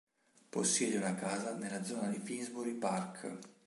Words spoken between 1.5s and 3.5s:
nella zona di Finsbury Park.